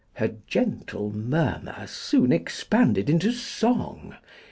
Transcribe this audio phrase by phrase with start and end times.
[0.15, 4.15] Her gentle murmur soon expanded into song.